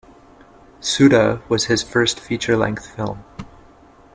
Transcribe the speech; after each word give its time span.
Suddha 0.81 1.47
was 1.47 1.65
his 1.65 1.83
first 1.83 2.19
feature 2.19 2.57
length 2.57 2.87
film. 2.95 3.23